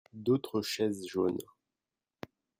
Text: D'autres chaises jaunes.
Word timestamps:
D'autres 0.13 0.63
chaises 0.63 1.05
jaunes. 1.07 1.37